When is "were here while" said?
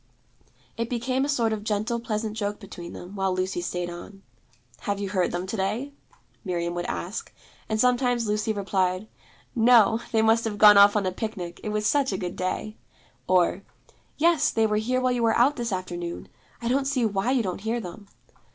14.65-15.11